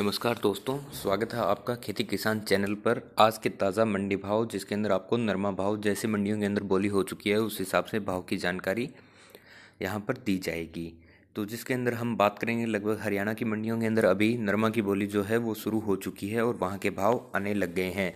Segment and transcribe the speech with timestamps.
[0.00, 4.74] नमस्कार दोस्तों, स्वागत है आपका खेती किसान चैनल पर। आज के ताज़ा मंडी भाव, जिसके
[4.74, 8.00] अंदर आपको नरमा भाव जैसे मंडियों के अंदर बोली हो चुकी है, उस हिसाब से
[8.00, 8.88] भाव की जानकारी
[9.82, 10.92] यहाँ पर दी जाएगी।
[11.36, 14.82] तो जिसके अंदर हम बात करेंगे, लगभग हरियाणा की मंडियों के अंदर अभी नरमा की
[14.82, 17.90] बोली जो है, वो शुरू हो चुकी है और वहाँ के भाव आने लग गए
[17.90, 18.12] हैं।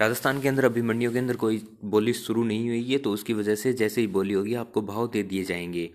[0.00, 3.32] राजस्थान के अंदर अभी मंडियों के अंदर कोई बोली शुरू नहीं हुई है तो उसकी
[3.32, 5.90] वजह से जैसे ही बोली होगी, आपको भाव दे दिए जाएँगे।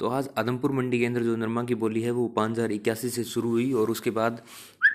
[0.00, 3.08] तो आज आदमपुर मंडी के अंदर जो नरमा की बोली है, वो पाँच हज़ार इक्यासी
[3.10, 4.42] से शुरू हुई और उसके बाद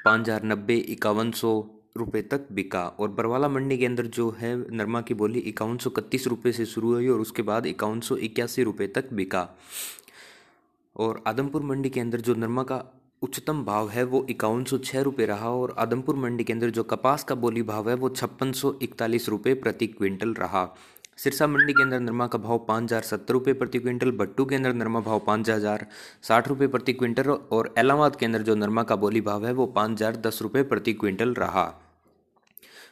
[0.06, 1.52] पाँच हज़ार नब्बे, इक्यावन सौ
[1.98, 5.90] रुपये तक बिका। और बरवाला मंडी के अंदर जो है नरमा की बोली, इक्यावन सौ
[5.90, 9.48] इकतीस रुपये से शुरू हुई और उसके बाद इक्यावन सौ इक्यासी रुपये तक बिका।
[10.96, 12.84] और आदमपुर मंडी के अंदर जो नरमा का
[13.22, 16.84] उच्चतम भाव है, वो इक्यावन सौ छः रुपये रहा और आदमपुर मंडी के अंदर जो
[16.86, 20.64] कपास का बोली भाव है, वो छप्पन सौ इकतालीस रुपये प्रति क्विंटल रहा।
[21.20, 24.56] सिरसा मंडी के अंदर नरमा का भाव पाँच हज़ार, सत्तर रुपये प्रति क्विंटल भट्टू के
[24.56, 25.86] अंदर नरमा भाव पाँच हज़ार,
[26.24, 29.66] साठ रुपये प्रति क्विंटल और एलाहाबाद के अंदर जो नरमा का बोली भाव है वो
[29.68, 31.64] पाँच हज़ार, दस रुपये प्रति क्विंटल रहा।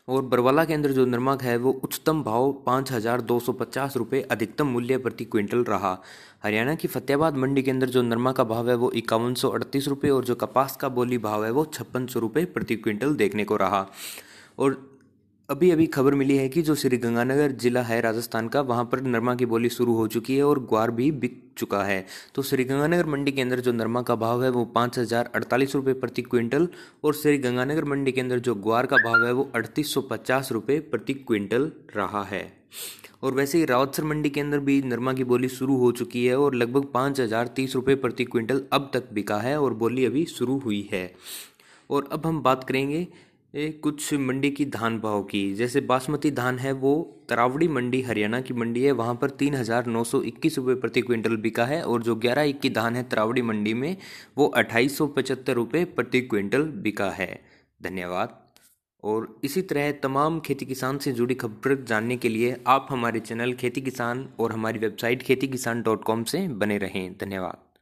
[0.08, 3.98] और बरवाला के अंदर जो नरमा है वो उच्चतम भाव पाँच हज़ार, दो सौ पचास
[3.98, 5.98] रुपये अधिकतम मूल्य प्रति क्विंटल रहा।
[6.44, 9.88] हरियाणा की फतेहाबाद मंडी के अंदर जो नरमा का भाव है वो इक्यावन सौ अड़तीस
[9.88, 13.46] रुपये और जो कपास का बोली भाव है वो छप्पन सौ रुपये प्रति क्विंटल देखने
[13.46, 13.86] को रहा।
[14.60, 14.80] और
[15.50, 19.02] अभी अभी खबर मिली है कि जो श्री गंगानगर जिला है राजस्थान का, वहाँ पर
[19.02, 22.64] नरमा की बोली शुरू हो चुकी है और ग्वार भी बिक चुका है। तो श्री
[22.64, 26.22] गंगानगर मंडी के अंदर जो नरमा का भाव है वो पाँच हज़ार अड़तालीस रुपये प्रति
[26.22, 26.68] क्विंटल
[27.04, 30.52] और श्री गंगानगर मंडी के अंदर जो ग्वार का भाव है वो अड़तीस सौ पचास
[30.52, 32.46] रुपये प्रति क्विंटल रहा है।
[33.24, 36.38] और वैसे ही रावतसर मंडी के अंदर भी नरमा की बोली शुरू हो चुकी है
[36.38, 40.26] और लगभग पाँच हज़ार तीस रुपये प्रति क्विंटल अब तक बिका है और बोली अभी
[40.28, 41.12] शुरू हुई है।
[41.90, 43.08] और अब हम बात करेंगे
[43.58, 48.54] कुछ मंडी की धान भाव की। जैसे बासमती धान है वो, तरावड़ी मंडी, हरियाणा की
[48.54, 52.04] मंडी है, वहाँ पर तीन हज़ार नौ सौ इक्कीस रुपये प्रति क्विंटल बिका है, और
[52.04, 53.98] जो ग्यारह एक की धान है तरावड़ी मंडी में,
[54.38, 57.42] वो अट्ठाईस सौ पचहत्तर रुपये प्रति क्विंटल बिका है।
[57.84, 58.40] धन्यवाद।
[59.04, 63.54] और इसी तरह तमाम खेती किसान से जुड़ी खबर जानने के लिए आप हमारे चैनल
[63.54, 67.67] खेती किसान और हमारी वेबसाइट खेती किसान डॉट कॉम से बने रहें। धन्यवाद।